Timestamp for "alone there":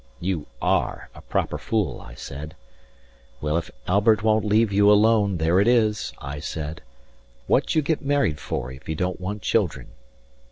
4.91-5.59